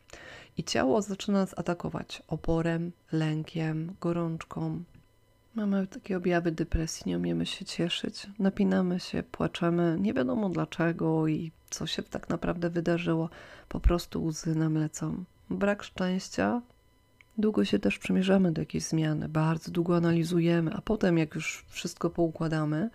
I 0.57 0.63
ciało 0.63 1.01
zaczyna 1.01 1.39
nas 1.39 1.59
atakować 1.59 2.23
oporem, 2.27 2.91
lękiem, 3.11 3.95
gorączką, 4.01 4.83
Mamy 5.55 5.87
takie 5.87 6.17
objawy 6.17 6.51
depresji, 6.51 7.03
nie 7.05 7.17
umiemy 7.17 7.45
się 7.45 7.65
cieszyć, 7.65 8.27
napinamy 8.39 8.99
się, 8.99 9.23
płaczemy, 9.23 9.97
nie 9.99 10.13
wiadomo 10.13 10.49
dlaczego 10.49 11.27
i 11.27 11.51
co 11.69 11.87
się 11.87 12.03
tak 12.03 12.29
naprawdę 12.29 12.69
wydarzyło. 12.69 13.29
Po 13.69 13.79
prostu 13.79 14.23
łzy 14.23 14.55
nam 14.55 14.77
lecą. 14.77 15.23
Brak 15.49 15.83
szczęścia. 15.83 16.61
Długo 17.37 17.65
się 17.65 17.79
też 17.79 17.99
przymierzamy 17.99 18.51
do 18.51 18.61
jakiejś 18.61 18.83
zmiany, 18.83 19.29
bardzo 19.29 19.71
długo 19.71 19.97
analizujemy, 19.97 20.73
a 20.73 20.81
potem, 20.81 21.17
jak 21.17 21.35
już 21.35 21.65
wszystko 21.67 22.09
poukładamy, 22.09 22.89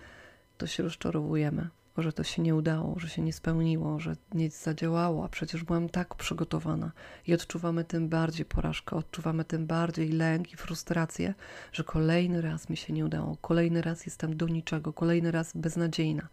to 0.58 0.66
się 0.66 0.82
rozczarowujemy 0.82 1.68
że 1.98 2.12
to 2.12 2.24
się 2.24 2.42
nie 2.42 2.54
udało, 2.54 2.98
że 2.98 3.08
się 3.08 3.22
nie 3.22 3.32
spełniło, 3.32 4.00
że 4.00 4.16
nic 4.34 4.62
zadziałało, 4.62 5.24
a 5.24 5.28
przecież 5.28 5.64
byłam 5.64 5.88
tak 5.88 6.14
przygotowana. 6.14 6.92
I 7.26 7.34
odczuwamy 7.34 7.84
tym 7.84 8.08
bardziej 8.08 8.46
porażkę, 8.46 8.96
odczuwamy 8.96 9.44
tym 9.44 9.66
bardziej 9.66 10.08
lęk 10.08 10.52
i 10.52 10.56
frustrację, 10.56 11.34
że 11.72 11.84
kolejny 11.84 12.40
raz 12.40 12.68
mi 12.68 12.76
się 12.76 12.92
nie 12.92 13.04
udało, 13.04 13.36
kolejny 13.40 13.82
raz 13.82 14.06
jestem 14.06 14.36
do 14.36 14.48
niczego, 14.48 14.92
kolejny 14.92 15.30
raz 15.30 15.52
beznadziejna. 15.54 16.28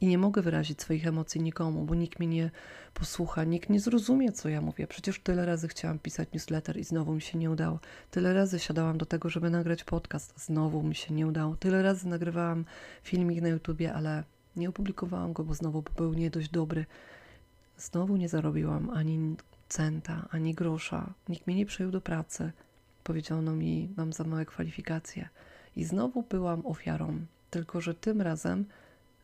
I 0.00 0.06
nie 0.06 0.18
mogę 0.18 0.42
wyrazić 0.42 0.80
swoich 0.80 1.06
emocji 1.06 1.40
nikomu, 1.40 1.84
bo 1.84 1.94
nikt 1.94 2.18
mnie 2.18 2.28
nie 2.28 2.50
posłucha, 2.94 3.44
nikt 3.44 3.70
nie 3.70 3.80
zrozumie, 3.80 4.32
co 4.32 4.48
ja 4.48 4.60
mówię. 4.60 4.86
Przecież 4.86 5.20
tyle 5.20 5.46
razy 5.46 5.68
chciałam 5.68 5.98
pisać 5.98 6.28
newsletter 6.32 6.76
i 6.76 6.84
znowu 6.84 7.14
mi 7.14 7.20
się 7.20 7.38
nie 7.38 7.50
udało. 7.50 7.80
Tyle 8.10 8.34
razy 8.34 8.58
siadałam 8.58 8.98
do 8.98 9.06
tego, 9.06 9.28
żeby 9.28 9.50
nagrać 9.50 9.84
podcast, 9.84 10.34
znowu 10.36 10.82
mi 10.82 10.94
się 10.94 11.14
nie 11.14 11.26
udało. 11.26 11.56
Tyle 11.56 11.82
razy 11.82 12.08
nagrywałam 12.08 12.64
filmik 13.02 13.42
na 13.42 13.48
YouTubie, 13.48 13.94
ale 13.94 14.24
nie 14.56 14.68
opublikowałam 14.68 15.32
go, 15.32 15.44
bo 15.44 15.54
znowu 15.54 15.82
był 15.96 16.14
nie 16.14 16.30
dość 16.30 16.48
dobry. 16.48 16.86
Znowu 17.78 18.16
nie 18.16 18.28
zarobiłam 18.28 18.90
ani 18.90 19.36
centa, 19.68 20.28
ani 20.30 20.54
grosza. 20.54 21.14
Nikt 21.28 21.46
mnie 21.46 21.56
nie 21.56 21.66
przyjął 21.66 21.92
do 21.92 22.00
pracy. 22.00 22.52
Powiedziano 23.04 23.52
mi, 23.52 23.88
mam 23.96 24.12
za 24.12 24.24
małe 24.24 24.46
kwalifikacje. 24.46 25.28
I 25.76 25.84
znowu 25.84 26.22
byłam 26.22 26.66
ofiarą. 26.66 27.26
Tylko, 27.50 27.80
że 27.80 27.94
tym 27.94 28.20
razem 28.20 28.64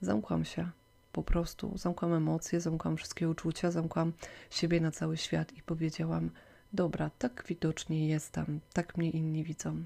zamkłam 0.00 0.44
się. 0.44 0.70
Po 1.12 1.22
prostu 1.22 1.78
zamkłam 1.78 2.12
emocje, 2.12 2.60
zamkłam 2.60 2.96
wszystkie 2.96 3.28
uczucia, 3.28 3.70
zamkłam 3.70 4.12
siebie 4.50 4.80
na 4.80 4.90
cały 4.90 5.16
świat 5.16 5.52
i 5.52 5.62
powiedziałam: 5.62 6.30
Dobra, 6.72 7.10
tak 7.18 7.44
widocznie 7.48 8.08
jestem, 8.08 8.60
tak 8.72 8.96
mnie 8.96 9.10
inni 9.10 9.44
widzą. 9.44 9.82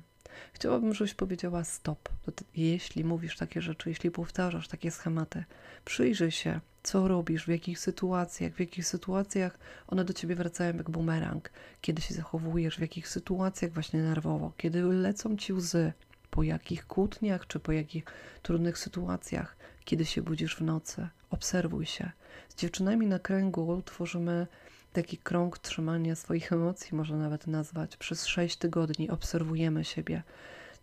Chciałabym, 0.52 0.94
żebyś 0.94 1.14
powiedziała 1.14 1.64
stop. 1.64 2.08
Jeśli 2.54 3.04
mówisz 3.04 3.36
takie 3.36 3.62
rzeczy, 3.62 3.88
jeśli 3.88 4.10
powtarzasz 4.10 4.68
takie 4.68 4.90
schematy, 4.90 5.44
przyjrzyj 5.84 6.30
się, 6.30 6.60
co 6.82 7.08
robisz, 7.08 7.44
w 7.44 7.48
jakich 7.48 7.78
sytuacjach, 7.78 8.52
w 8.52 8.60
jakich 8.60 8.86
sytuacjach 8.86 9.58
one 9.86 10.04
do 10.04 10.12
ciebie 10.12 10.34
wracają 10.34 10.76
jak 10.76 10.90
bumerang, 10.90 11.50
kiedy 11.80 12.02
się 12.02 12.14
zachowujesz, 12.14 12.76
w 12.76 12.80
jakich 12.80 13.08
sytuacjach 13.08 13.72
właśnie 13.72 14.02
nerwowo, 14.02 14.52
kiedy 14.56 14.82
lecą 14.82 15.36
ci 15.36 15.52
łzy, 15.52 15.92
po 16.30 16.42
jakich 16.42 16.86
kłótniach 16.86 17.46
czy 17.46 17.60
po 17.60 17.72
jakich 17.72 18.04
trudnych 18.42 18.78
sytuacjach, 18.78 19.56
kiedy 19.84 20.04
się 20.04 20.22
budzisz 20.22 20.56
w 20.56 20.60
nocy. 20.60 21.08
Obserwuj 21.30 21.86
się. 21.86 22.10
Z 22.48 22.54
dziewczynami 22.54 23.06
na 23.06 23.18
kręgu 23.18 23.82
tworzymy 23.84 24.46
taki 24.92 25.18
krąg 25.18 25.58
trzymania 25.58 26.14
swoich 26.14 26.52
emocji, 26.52 26.96
można 26.96 27.16
nawet 27.16 27.46
nazwać. 27.46 27.96
Przez 27.96 28.26
sześć 28.26 28.56
tygodni 28.56 29.10
obserwujemy 29.10 29.84
siebie. 29.84 30.22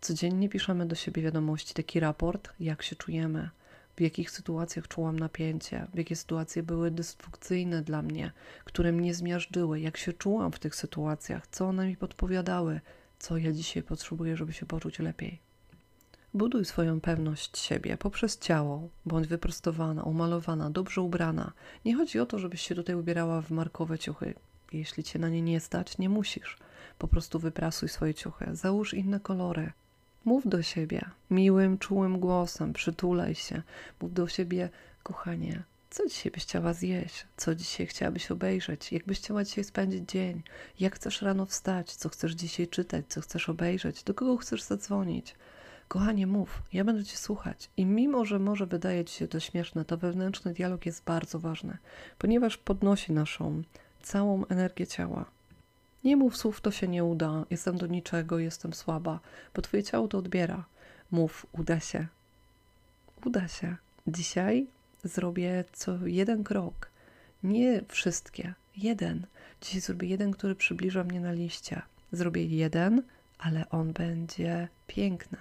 Codziennie 0.01 0.49
piszemy 0.49 0.85
do 0.85 0.95
siebie 0.95 1.21
wiadomości, 1.21 1.73
taki 1.73 1.99
raport, 1.99 2.49
jak 2.59 2.83
się 2.83 2.95
czujemy, 2.95 3.49
w 3.95 4.01
jakich 4.01 4.31
sytuacjach 4.31 4.87
czułam 4.87 5.19
napięcie, 5.19 5.87
w 5.93 5.97
jakie 5.97 6.15
sytuacje 6.15 6.63
były 6.63 6.91
dysfunkcyjne 6.91 7.81
dla 7.81 8.01
mnie, 8.01 8.31
które 8.65 8.91
mnie 8.91 9.13
zmiażdżyły, 9.13 9.79
jak 9.79 9.97
się 9.97 10.13
czułam 10.13 10.51
w 10.51 10.59
tych 10.59 10.75
sytuacjach, 10.75 11.47
co 11.47 11.65
one 11.65 11.87
mi 11.87 11.97
podpowiadały, 11.97 12.81
co 13.19 13.37
ja 13.37 13.51
dzisiaj 13.51 13.83
potrzebuję, 13.83 14.37
żeby 14.37 14.53
się 14.53 14.65
poczuć 14.65 14.99
lepiej. 14.99 15.48
Buduj 16.33 16.65
swoją 16.65 17.01
pewność 17.01 17.57
siebie 17.57 17.97
poprzez 17.97 18.37
ciało, 18.37 18.89
bądź 19.05 19.27
wyprostowana, 19.27 20.03
umalowana, 20.03 20.69
dobrze 20.69 21.01
ubrana. 21.01 21.53
Nie 21.85 21.95
chodzi 21.95 22.19
o 22.19 22.25
to, 22.25 22.39
żebyś 22.39 22.61
się 22.61 22.75
tutaj 22.75 22.95
ubierała 22.95 23.41
w 23.41 23.51
markowe 23.51 23.99
ciuchy. 23.99 24.33
Jeśli 24.73 25.03
cię 25.03 25.19
na 25.19 25.29
nie 25.29 25.41
nie 25.41 25.59
stać, 25.59 25.97
nie 25.97 26.09
musisz. 26.09 26.57
Po 26.97 27.07
prostu 27.07 27.39
wyprasuj 27.39 27.89
swoje 27.89 28.13
ciuchy, 28.13 28.45
załóż 28.51 28.93
inne 28.93 29.19
kolory. 29.19 29.71
Mów 30.25 30.47
do 30.47 30.61
siebie 30.61 31.09
miłym, 31.29 31.77
czułym 31.77 32.19
głosem, 32.19 32.73
przytulaj 32.73 33.35
się. 33.35 33.61
Mów 34.01 34.13
do 34.13 34.27
siebie, 34.27 34.69
kochanie, 35.03 35.63
co 35.89 36.07
dzisiaj 36.07 36.31
byś 36.31 36.43
chciała 36.43 36.73
zjeść? 36.73 37.27
Co 37.37 37.55
dzisiaj 37.55 37.87
chciałabyś 37.87 38.31
obejrzeć? 38.31 38.91
Jak 38.91 39.05
byś 39.05 39.19
chciała 39.19 39.43
dzisiaj 39.43 39.63
spędzić 39.63 40.09
dzień? 40.09 40.43
Jak 40.79 40.95
chcesz 40.95 41.21
rano 41.21 41.45
wstać? 41.45 41.95
Co 41.95 42.09
chcesz 42.09 42.31
dzisiaj 42.31 42.67
czytać? 42.67 43.05
Co 43.07 43.21
chcesz 43.21 43.49
obejrzeć? 43.49 44.03
Do 44.03 44.13
kogo 44.13 44.37
chcesz 44.37 44.61
zadzwonić? 44.61 45.35
Kochanie, 45.89 46.27
mów, 46.27 46.63
ja 46.73 46.83
będę 46.83 47.03
Cię 47.03 47.17
słuchać. 47.17 47.69
I 47.77 47.85
mimo, 47.85 48.25
że 48.25 48.39
może 48.39 48.65
wydaje 48.65 49.05
Ci 49.05 49.15
się 49.15 49.27
to 49.27 49.39
śmieszne, 49.39 49.85
to 49.85 49.97
wewnętrzny 49.97 50.53
dialog 50.53 50.85
jest 50.85 51.03
bardzo 51.03 51.39
ważny, 51.39 51.77
ponieważ 52.17 52.57
podnosi 52.57 53.13
naszą 53.13 53.61
całą 54.01 54.45
energię 54.45 54.87
ciała. 54.87 55.25
Nie 56.03 56.17
mów 56.17 56.37
słów, 56.37 56.61
to 56.61 56.71
się 56.71 56.87
nie 56.87 57.03
uda, 57.03 57.45
jestem 57.49 57.77
do 57.77 57.87
niczego, 57.87 58.39
jestem 58.39 58.73
słaba, 58.73 59.19
bo 59.55 59.61
Twoje 59.61 59.83
ciało 59.83 60.07
to 60.07 60.17
odbiera. 60.17 60.65
Mów, 61.11 61.45
uda 61.51 61.79
się. 61.79 62.07
Uda 63.25 63.47
się. 63.47 63.75
Dzisiaj 64.07 64.67
zrobię 65.03 65.63
co 65.73 66.07
jeden 66.07 66.43
krok. 66.43 66.89
Nie 67.43 67.81
wszystkie, 67.87 68.53
jeden. 68.77 69.25
Dzisiaj 69.61 69.81
zrobię 69.81 70.07
jeden, 70.07 70.31
który 70.31 70.55
przybliża 70.55 71.03
mnie 71.03 71.21
na 71.21 71.31
liście. 71.31 71.81
Zrobię 72.11 72.45
jeden, 72.45 73.03
ale 73.39 73.69
on 73.69 73.93
będzie 73.93 74.67
piękny. 74.87 75.37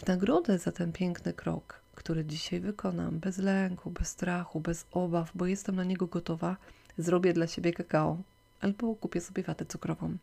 W 0.00 0.06
nagrodę 0.06 0.58
za 0.58 0.72
ten 0.72 0.92
piękny 0.92 1.32
krok, 1.32 1.80
który 1.94 2.24
dzisiaj 2.24 2.60
wykonam, 2.60 3.18
bez 3.18 3.38
lęku, 3.38 3.90
bez 3.90 4.08
strachu, 4.08 4.60
bez 4.60 4.86
obaw, 4.92 5.30
bo 5.34 5.46
jestem 5.46 5.76
na 5.76 5.84
niego 5.84 6.06
gotowa, 6.06 6.56
zrobię 6.98 7.32
dla 7.32 7.46
siebie 7.46 7.72
kakao, 7.72 8.18
albo 8.60 8.94
kupię 8.94 9.20
sobie 9.20 9.42
watę 9.42 9.66
cukrową, 9.66 10.16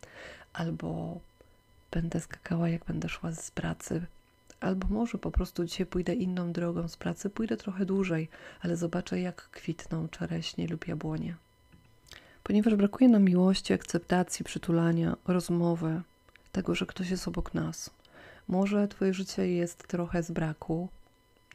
albo 0.53 1.19
będę 1.91 2.19
skakała, 2.19 2.69
jak 2.69 2.85
będę 2.85 3.09
szła 3.09 3.31
z 3.31 3.51
pracy, 3.51 4.01
albo 4.59 4.87
może 4.87 5.17
po 5.17 5.31
prostu 5.31 5.65
dzisiaj 5.65 5.85
pójdę 5.85 6.13
inną 6.13 6.51
drogą 6.51 6.87
z 6.87 6.97
pracy, 6.97 7.29
pójdę 7.29 7.57
trochę 7.57 7.85
dłużej, 7.85 8.29
ale 8.61 8.77
zobaczę, 8.77 9.21
jak 9.21 9.49
kwitną 9.49 10.07
czereśnie 10.07 10.67
lub 10.67 10.87
jabłonie. 10.87 11.35
Ponieważ 12.43 12.75
brakuje 12.75 13.09
nam 13.09 13.23
miłości, 13.23 13.73
akceptacji, 13.73 14.45
przytulania, 14.45 15.17
rozmowy, 15.27 16.01
tego, 16.51 16.75
że 16.75 16.85
ktoś 16.85 17.09
jest 17.09 17.27
obok 17.27 17.53
nas. 17.53 17.96
Może 18.47 18.87
Twoje 18.87 19.13
życie 19.13 19.47
jest 19.47 19.87
trochę 19.87 20.23
z 20.23 20.31
braku, 20.31 20.89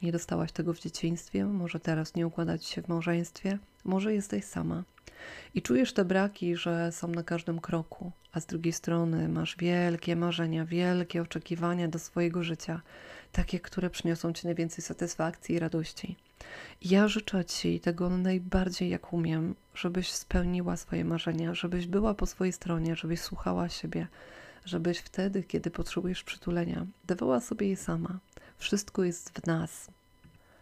nie 0.01 0.11
dostałaś 0.11 0.51
tego 0.51 0.73
w 0.73 0.79
dzieciństwie, 0.79 1.45
może 1.45 1.79
teraz 1.79 2.15
nie 2.15 2.27
układać 2.27 2.65
się 2.65 2.81
w 2.81 2.87
małżeństwie, 2.87 3.59
może 3.85 4.13
jesteś 4.13 4.45
sama? 4.45 4.83
I 5.55 5.61
czujesz 5.61 5.93
te 5.93 6.05
braki, 6.05 6.55
że 6.55 6.91
są 6.91 7.07
na 7.07 7.23
każdym 7.23 7.59
kroku, 7.61 8.11
a 8.33 8.39
z 8.39 8.45
drugiej 8.45 8.73
strony 8.73 9.29
masz 9.29 9.57
wielkie 9.57 10.15
marzenia, 10.15 10.65
wielkie 10.65 11.21
oczekiwania 11.21 11.87
do 11.87 11.99
swojego 11.99 12.43
życia, 12.43 12.81
takie, 13.31 13.59
które 13.59 13.89
przyniosą 13.89 14.33
Ci 14.33 14.45
najwięcej 14.45 14.83
satysfakcji 14.83 15.55
i 15.55 15.59
radości. 15.59 16.15
Ja 16.81 17.07
życzę 17.07 17.45
Ci 17.45 17.79
tego 17.79 18.09
najbardziej 18.09 18.89
jak 18.89 19.13
umiem, 19.13 19.55
żebyś 19.75 20.11
spełniła 20.11 20.77
swoje 20.77 21.05
marzenia, 21.05 21.53
żebyś 21.53 21.87
była 21.87 22.13
po 22.13 22.25
swojej 22.25 22.53
stronie, 22.53 22.95
żebyś 22.95 23.21
słuchała 23.21 23.69
siebie, 23.69 24.07
żebyś 24.65 24.97
wtedy, 24.97 25.43
kiedy 25.43 25.71
potrzebujesz 25.71 26.23
przytulenia, 26.23 26.85
dawała 27.07 27.39
sobie 27.39 27.69
je 27.69 27.77
sama. 27.77 28.19
Wszystko 28.57 29.03
jest 29.03 29.39
w 29.39 29.47
nas. 29.47 29.87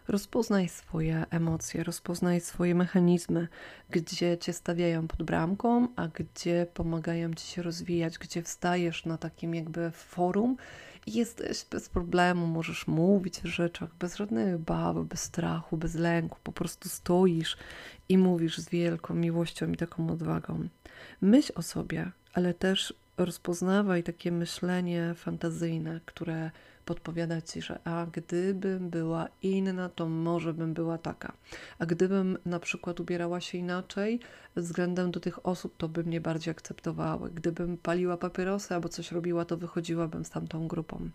Rozpoznaj 0.08 0.70
swoje 0.70 1.26
emocje, 1.30 1.84
rozpoznaj 1.84 2.42
swoje 2.42 2.76
mechanizmy, 2.76 3.48
gdzie 3.90 4.38
cię 4.38 4.54
stawiają 4.54 5.08
pod 5.08 5.24
bramką, 5.24 5.88
a 5.96 6.08
gdzie 6.08 6.68
pomagają 6.74 7.34
ci 7.34 7.48
się 7.48 7.62
rozwijać, 7.62 8.18
gdzie 8.18 8.42
wstajesz 8.44 9.06
na 9.06 9.18
takim 9.18 9.56
jakby 9.56 9.92
forum 9.92 10.58
i 11.06 11.14
jesteś 11.14 11.66
bez 11.72 11.90
problemu, 11.90 12.48
możesz 12.48 12.88
mówić 12.88 13.46
o 13.46 13.48
rzeczach 13.48 13.90
bez 14.00 14.16
żadnej 14.16 14.54
obawy, 14.54 15.06
bez 15.06 15.22
strachu, 15.22 15.78
bez 15.78 15.96
lęku, 15.96 16.38
po 16.44 16.52
prostu 16.52 16.90
stoisz 16.90 17.58
i 18.10 18.18
mówisz 18.18 18.58
z 18.58 18.70
wielką 18.70 19.14
miłością 19.14 19.72
i 19.72 19.78
taką 19.78 20.10
odwagą. 20.10 20.68
Myśl 21.22 21.54
o 21.56 21.62
sobie, 21.62 22.12
ale 22.34 22.54
też 22.54 22.94
rozpoznawaj 23.26 24.04
takie 24.04 24.32
myślenie 24.32 25.14
fantazyjne, 25.16 26.00
które 26.06 26.52
podpowiada 26.86 27.42
ci, 27.42 27.62
że 27.62 27.80
a 27.84 28.06
gdybym 28.12 28.90
była 28.90 29.28
inna, 29.42 29.90
to 29.90 30.10
może 30.10 30.54
bym 30.54 30.74
była 30.74 30.98
taka. 30.98 31.34
A 31.80 31.86
gdybym 31.86 32.38
na 32.46 32.60
przykład 32.60 33.00
ubierała 33.00 33.42
się 33.42 33.58
inaczej 33.58 34.20
względem 34.56 35.12
do 35.12 35.20
tych 35.20 35.46
osób, 35.46 35.78
to 35.78 35.90
by 35.90 36.04
mnie 36.04 36.22
bardziej 36.22 36.52
akceptowały. 36.52 37.32
Gdybym 37.32 37.78
paliła 37.78 38.18
papierosy 38.18 38.76
albo 38.76 38.90
coś 38.90 39.12
robiła, 39.12 39.46
to 39.46 39.58
wychodziłabym 39.58 40.26
z 40.26 40.30
tamtą 40.30 40.68
grupą. 40.68 41.10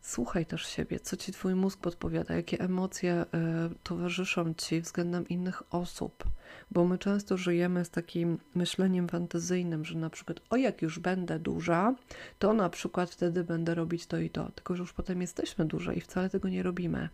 Słuchaj 0.00 0.46
też 0.46 0.66
siebie, 0.66 1.00
co 1.00 1.16
ci 1.16 1.32
twój 1.32 1.54
mózg 1.54 1.80
podpowiada, 1.80 2.34
jakie 2.34 2.60
emocje 2.60 3.24
y, 3.72 3.74
towarzyszą 3.82 4.54
ci 4.54 4.80
względem 4.80 5.28
innych 5.28 5.74
osób, 5.74 6.24
bo 6.70 6.84
my 6.84 6.98
często 6.98 7.36
żyjemy 7.36 7.84
z 7.84 7.90
takim 7.90 8.38
myśleniem 8.54 9.08
fantazyjnym, 9.08 9.84
że 9.84 9.98
na 9.98 10.10
przykład, 10.10 10.40
o 10.50 10.56
jak 10.56 10.82
już 10.82 10.98
będę 10.98 11.38
duża, 11.38 11.94
to 12.38 12.52
na 12.52 12.70
przykład 12.70 13.10
wtedy 13.10 13.44
będę 13.44 13.74
robić 13.74 14.06
to 14.06 14.18
i 14.18 14.30
to, 14.30 14.50
tylko 14.54 14.76
że 14.76 14.82
już 14.82 14.92
potem 14.92 15.20
jesteśmy 15.20 15.64
duże 15.64 15.94
i 15.94 16.00
wcale 16.00 16.30
tego 16.30 16.48
nie 16.48 16.62
robimy. 16.62 17.08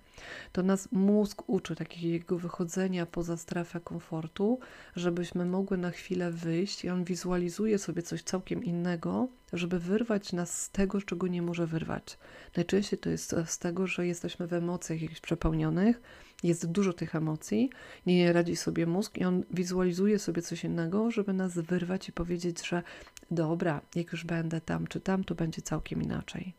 To 0.52 0.62
nas 0.62 0.88
mózg 0.92 1.42
uczy 1.46 1.76
takiego 1.76 2.38
wychodzenia 2.38 3.06
poza 3.06 3.36
strefę 3.36 3.80
komfortu, 3.80 4.58
żebyśmy 4.96 5.44
mogły 5.44 5.78
na 5.78 5.90
chwilę 5.90 6.30
wyjść 6.30 6.84
i 6.84 6.90
on 6.90 7.04
wizualizuje 7.04 7.78
sobie 7.78 8.02
coś 8.02 8.22
całkiem 8.22 8.64
innego, 8.64 9.28
żeby 9.54 9.78
wyrwać 9.78 10.32
nas 10.32 10.62
z 10.62 10.70
tego, 10.70 11.02
czego 11.02 11.26
nie 11.26 11.42
może 11.42 11.66
wyrwać. 11.66 12.18
Najczęściej 12.56 12.98
to 12.98 13.10
jest 13.10 13.34
z 13.46 13.58
tego, 13.58 13.86
że 13.86 14.06
jesteśmy 14.06 14.46
w 14.46 14.52
emocjach 14.52 15.02
jakichś 15.02 15.20
przepełnionych, 15.20 16.00
jest 16.42 16.66
dużo 16.66 16.92
tych 16.92 17.14
emocji, 17.14 17.70
nie 18.06 18.32
radzi 18.32 18.56
sobie 18.56 18.86
mózg 18.86 19.18
i 19.18 19.24
on 19.24 19.42
wizualizuje 19.50 20.18
sobie 20.18 20.42
coś 20.42 20.64
innego, 20.64 21.10
żeby 21.10 21.32
nas 21.32 21.52
wyrwać 21.52 22.08
i 22.08 22.12
powiedzieć, 22.12 22.66
że 22.68 22.82
dobra, 23.30 23.80
jak 23.94 24.12
już 24.12 24.24
będę 24.24 24.60
tam 24.60 24.86
czy 24.86 25.00
tam, 25.00 25.24
to 25.24 25.34
będzie 25.34 25.62
całkiem 25.62 26.02
inaczej. 26.02 26.52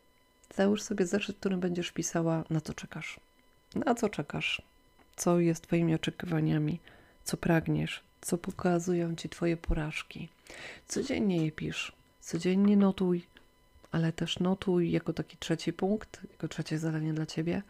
Załóż 0.56 0.82
sobie 0.82 1.06
zeszyt, 1.06 1.38
którym 1.38 1.60
będziesz 1.60 1.92
pisała, 1.92 2.44
na 2.50 2.62
co 2.62 2.74
czekasz. 2.74 3.20
Na 3.76 3.96
co 3.96 4.10
czekasz? 4.10 4.62
Co 5.16 5.40
jest 5.40 5.64
Twoimi 5.64 5.96
oczekiwaniami? 5.96 6.80
Co 7.24 7.38
pragniesz? 7.38 8.04
Co 8.22 8.38
pokazują 8.38 9.16
Ci 9.16 9.30
Twoje 9.30 9.58
porażki? 9.58 10.30
Codziennie 10.88 11.46
je 11.46 11.52
pisz 11.52 11.95
Codziennie 12.26 12.78
notuj, 12.78 13.26
ale 13.92 14.14
też 14.14 14.40
notuj 14.40 14.92
jako 14.92 15.14
taki 15.14 15.38
trzeci 15.38 15.74
punkt, 15.74 16.22
jako 16.32 16.48
trzecie 16.48 16.80
zadanie 16.80 17.14
dla 17.14 17.26
ciebie, 17.26 17.62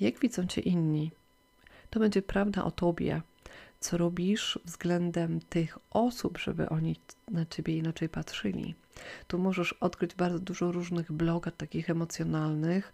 jak 0.00 0.18
widzą 0.18 0.46
cię 0.46 0.60
inni. 0.60 1.10
To 1.90 2.00
będzie 2.00 2.22
prawda 2.22 2.64
o 2.64 2.70
tobie, 2.70 3.22
co 3.80 3.98
robisz 3.98 4.58
względem 4.64 5.40
tych 5.40 5.78
osób, 5.90 6.38
żeby 6.38 6.68
oni 6.68 6.96
na 7.30 7.46
ciebie 7.46 7.76
inaczej 7.76 8.08
patrzyli. 8.08 8.74
Tu 9.26 9.38
możesz 9.38 9.72
odkryć 9.72 10.14
bardzo 10.14 10.38
dużo 10.38 10.72
różnych 10.72 11.12
blokad 11.12 11.56
takich 11.56 11.90
emocjonalnych, 11.90 12.92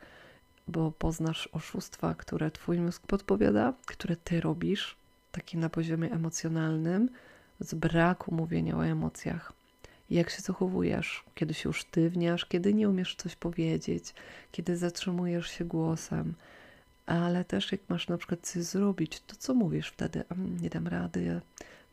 bo 0.69 0.93
poznasz 0.93 1.49
oszustwa, 1.53 2.15
które 2.15 2.51
twój 2.51 2.81
mózg 2.81 3.07
podpowiada, 3.07 3.75
które 3.87 4.17
ty 4.17 4.41
robisz, 4.41 4.97
takie 5.33 5.59
na 5.59 5.69
poziomie 5.69 6.13
emocjonalnym, 6.13 7.09
z 7.61 7.75
braku 7.75 8.35
mówienia 8.35 8.77
o 8.77 8.87
emocjach 8.87 9.62
jak 10.15 10.31
się 10.31 10.43
zachowujesz, 10.43 11.25
kiedy 11.35 11.55
się 11.55 11.69
usztywniasz, 11.69 12.47
kiedy 12.47 12.75
nie 12.75 12.89
umiesz 12.89 13.15
coś 13.15 13.37
powiedzieć, 13.37 14.15
kiedy 14.53 14.77
zatrzymujesz 14.77 15.47
się 15.51 15.65
głosem, 15.65 16.35
ale 17.07 17.45
też 17.45 17.73
jak 17.73 17.81
masz 17.89 18.09
na 18.09 18.19
przykład 18.19 18.41
coś 18.47 18.63
zrobić, 18.63 19.21
to 19.21 19.37
co 19.37 19.55
mówisz 19.55 19.89
wtedy? 19.89 20.25
Nie 20.63 20.71
dam 20.71 20.89
rady, 20.89 21.41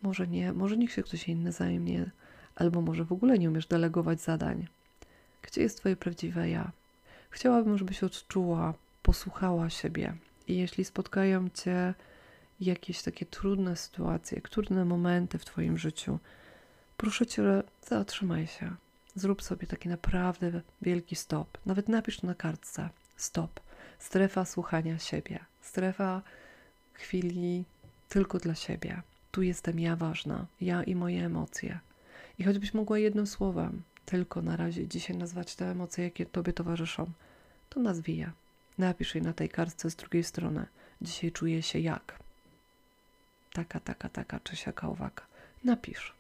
może 0.01 0.27
nie, 0.27 0.53
może 0.53 0.77
niech 0.77 0.91
się 0.91 1.03
ktoś 1.03 1.29
inny 1.29 1.51
zajmie, 1.51 2.10
albo 2.55 2.82
może 2.82 3.03
w 3.03 3.12
ogóle 3.12 3.39
nie 3.39 3.49
umiesz 3.49 3.67
delegować 3.67 4.21
zadań. 4.21 4.67
Gdzie 5.41 5.62
jest 5.62 5.77
Twoje 5.77 5.95
prawdziwe 5.95 6.49
ja? 6.49 6.71
Chciałabym, 7.29 7.77
żebyś 7.77 8.03
odczuła, 8.03 8.73
posłuchała 9.03 9.69
siebie. 9.69 10.13
I 10.47 10.58
jeśli 10.58 10.86
spotkają 10.86 11.49
Cię 11.49 11.93
jakieś 12.60 13.01
takie 13.01 13.25
trudne 13.25 13.75
sytuacje, 13.75 14.41
trudne 14.41 14.86
momenty 14.86 15.38
w 15.38 15.45
Twoim 15.45 15.77
życiu, 15.77 16.19
proszę 16.99 17.25
cię, 17.25 17.43
zatrzymaj 17.88 18.47
się. 18.47 18.75
Zrób 19.15 19.43
sobie 19.43 19.67
taki 19.67 19.89
naprawdę 19.89 20.62
wielki 20.81 21.15
stop. 21.15 21.57
Nawet 21.65 21.89
napisz 21.89 22.21
na 22.21 22.35
kartce. 22.35 22.89
Stop. 23.17 23.59
Strefa 23.99 24.45
słuchania 24.45 24.99
siebie. 24.99 25.39
Strefa 25.62 26.21
chwili 26.93 27.65
tylko 28.09 28.38
dla 28.38 28.55
siebie. 28.55 29.01
Tu 29.31 29.41
jestem 29.41 29.79
ja 29.79 29.95
ważna. 29.95 30.45
Ja 30.62 30.83
i 30.83 30.95
moje 30.95 31.25
emocje. 31.25 31.79
I 32.39 32.43
choćbyś 32.43 32.73
mogła 32.73 32.99
jednym 32.99 33.27
słowem 33.27 33.81
tylko 34.05 34.41
na 34.41 34.55
razie 34.57 34.88
dzisiaj 34.88 35.17
nazwać 35.17 35.55
te 35.55 35.71
emocje, 35.71 36.03
jakie 36.03 36.25
tobie 36.25 36.53
towarzyszą, 36.53 37.12
to 37.69 37.79
nazwij 37.79 38.17
je. 38.17 38.31
Napisz 38.77 39.15
je 39.15 39.21
na 39.21 39.33
tej 39.33 39.49
kartce 39.49 39.89
z 39.89 39.95
drugiej 39.95 40.23
strony. 40.23 40.65
Dzisiaj 41.01 41.31
czuję 41.31 41.62
się 41.62 41.79
jak. 41.79 42.19
Taka, 43.53 43.79
taka, 43.79 44.09
taka, 44.09 44.39
czy 44.39 44.55
siaka. 44.55 45.12
Napisz. 45.63 46.18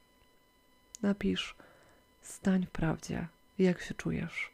Napisz, 1.01 1.55
stań 2.21 2.65
w 2.65 2.69
prawdzie, 2.69 3.27
jak 3.59 3.81
się 3.81 3.93
czujesz, 3.93 4.51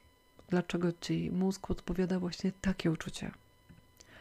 dlaczego 0.50 0.92
ci 1.02 1.32
mózg 1.32 1.72
odpowiada 1.72 2.20
właśnie 2.20 2.52
takie 2.62 2.92
uczucie. 2.92 3.32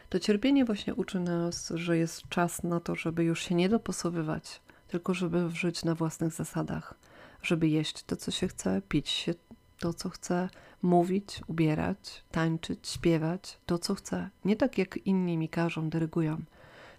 To 0.09 0.19
cierpienie 0.19 0.65
właśnie 0.65 0.95
uczy 0.95 1.19
nas, 1.19 1.71
że 1.75 1.97
jest 1.97 2.29
czas 2.29 2.63
na 2.63 2.79
to, 2.79 2.95
żeby 2.95 3.23
już 3.23 3.41
się 3.43 3.55
nie 3.55 3.69
dopasowywać, 3.69 4.61
tylko 4.87 5.13
żeby 5.13 5.49
żyć 5.49 5.83
na 5.83 5.95
własnych 5.95 6.33
zasadach, 6.33 6.93
żeby 7.41 7.67
jeść 7.67 8.03
to, 8.03 8.15
co 8.15 8.31
się 8.31 8.47
chce, 8.47 8.81
pić 8.89 9.09
się 9.09 9.33
to, 9.79 9.93
co 9.93 10.09
chce, 10.09 10.49
mówić, 10.81 11.41
ubierać, 11.47 12.23
tańczyć, 12.31 12.87
śpiewać 12.87 13.57
to, 13.65 13.79
co 13.79 13.95
chce. 13.95 14.29
Nie 14.45 14.55
tak, 14.55 14.77
jak 14.77 14.97
inni 14.97 15.37
mi 15.37 15.49
każą, 15.49 15.89
dyrygują, 15.89 16.41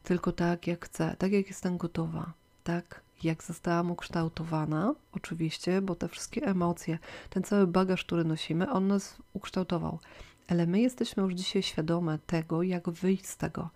tylko 0.02 0.32
tak, 0.32 0.66
jak 0.66 0.84
chcę, 0.84 1.16
tak, 1.18 1.32
jak 1.32 1.46
jestem 1.46 1.76
gotowa, 1.76 2.32
tak, 2.64 3.05
jak 3.24 3.42
zostałam 3.42 3.90
ukształtowana, 3.90 4.94
oczywiście, 5.12 5.82
bo 5.82 5.94
te 5.94 6.08
wszystkie 6.08 6.42
emocje, 6.46 6.98
ten 7.30 7.42
cały 7.42 7.66
bagaż, 7.66 8.04
który 8.04 8.24
nosimy, 8.24 8.70
on 8.70 8.86
nas 8.86 9.16
ukształtował. 9.32 9.98
Ale 10.48 10.66
my 10.66 10.80
jesteśmy 10.80 11.22
już 11.22 11.34
dzisiaj 11.34 11.62
świadome 11.62 12.18
tego, 12.26 12.62
jak 12.62 12.90
wyjść 12.90 13.26
z 13.26 13.36
tego. 13.36 13.70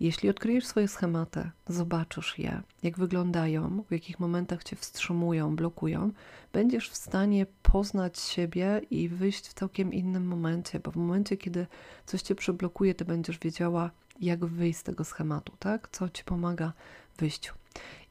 Jeśli 0.00 0.28
odkryjesz 0.28 0.66
swoje 0.66 0.88
schematy, 0.88 1.50
zobaczysz 1.66 2.38
je, 2.38 2.62
jak 2.82 2.98
wyglądają, 2.98 3.84
w 3.88 3.92
jakich 3.92 4.20
momentach 4.20 4.64
cię 4.64 4.76
wstrzymują, 4.76 5.56
blokują, 5.56 6.10
będziesz 6.52 6.90
w 6.90 6.96
stanie 6.96 7.46
poznać 7.62 8.18
siebie 8.18 8.80
i 8.90 9.08
wyjść 9.08 9.48
w 9.48 9.54
całkiem 9.54 9.92
innym 9.92 10.26
momencie, 10.26 10.80
bo 10.80 10.90
w 10.90 10.96
momencie, 10.96 11.36
kiedy 11.36 11.66
coś 12.06 12.22
cię 12.22 12.34
przeblokuje, 12.34 12.94
ty 12.94 13.04
będziesz 13.04 13.38
wiedziała, 13.38 13.90
jak 14.20 14.44
wyjść 14.44 14.78
z 14.78 14.82
tego 14.82 15.04
schematu, 15.04 15.52
tak? 15.58 15.88
Co 15.92 16.08
ci 16.08 16.24
pomaga 16.24 16.72
wyjściu. 17.18 17.54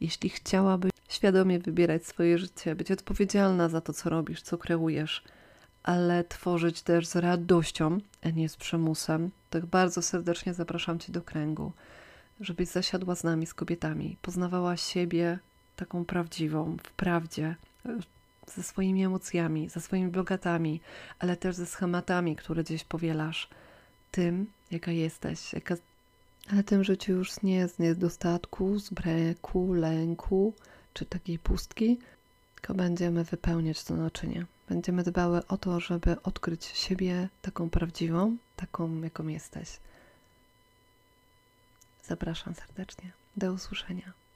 Jeśli 0.02 0.30
chciałabyś 0.30 0.92
świadomie 1.10 1.60
wybierać 1.60 2.06
swoje 2.06 2.38
życie, 2.38 2.76
być 2.76 2.92
odpowiedzialna 2.92 3.70
za 3.70 3.82
to, 3.82 3.94
co 3.94 4.10
robisz, 4.10 4.42
co 4.42 4.58
kreujesz, 4.58 5.24
ale 5.84 6.24
tworzyć 6.24 6.82
też 6.82 7.08
z 7.08 7.16
radością, 7.16 7.98
a 8.24 8.30
nie 8.30 8.50
z 8.50 8.58
przymusem, 8.58 9.32
tak 9.50 9.66
bardzo 9.66 10.02
serdecznie 10.02 10.54
zapraszam 10.54 11.00
Cię 11.00 11.14
do 11.14 11.22
kręgu, 11.22 11.72
żebyś 12.42 12.68
zasiadła 12.68 13.16
z 13.16 13.24
nami, 13.24 13.46
z 13.46 13.54
kobietami, 13.54 14.18
poznawała 14.22 14.78
siebie 14.78 15.40
taką 15.76 16.06
prawdziwą, 16.06 16.78
w 16.84 16.92
prawdzie, 16.92 17.56
ze 18.48 18.64
swoimi 18.64 19.06
emocjami, 19.06 19.70
ze 19.70 19.82
swoimi 19.82 20.08
blogatami, 20.08 20.82
ale 21.20 21.38
też 21.38 21.56
ze 21.56 21.66
schematami, 21.66 22.36
które 22.36 22.64
gdzieś 22.64 22.84
powielasz, 22.84 23.50
tym, 24.12 24.46
jaka 24.72 24.92
jesteś, 24.92 25.54
jaka 25.54 25.76
ale 26.52 26.64
tym 26.64 26.84
życiu 26.84 27.12
już 27.12 27.42
nie 27.44 27.68
z 27.68 27.80
niedostatku, 27.80 28.80
z 28.80 28.90
breku, 28.90 29.74
lęku 29.74 30.54
czy 30.94 31.06
takiej 31.06 31.40
pustki, 31.40 32.00
tylko 32.56 32.74
będziemy 32.74 33.24
wypełniać 33.24 33.84
to 33.84 33.96
naczynie. 33.96 34.46
Będziemy 34.70 35.04
dbały 35.04 35.48
o 35.48 35.58
to, 35.58 35.80
żeby 35.80 36.22
odkryć 36.22 36.66
siebie 36.66 37.30
taką 37.42 37.70
prawdziwą, 37.70 38.38
taką 38.56 39.02
jaką 39.02 39.28
jesteś. 39.28 39.80
Zapraszam 42.04 42.56
serdecznie. 42.56 43.12
Do 43.38 43.54
usłyszenia. 43.54 44.27